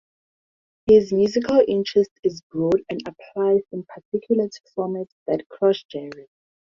His 0.87 1.13
musical 1.13 1.63
interest 1.67 2.09
is 2.23 2.41
broad 2.49 2.81
and 2.89 3.07
applies 3.07 3.61
in 3.71 3.85
particular 3.85 4.47
to 4.49 4.61
formats 4.75 5.13
that 5.27 5.47
cross 5.47 5.85
genres. 5.91 6.27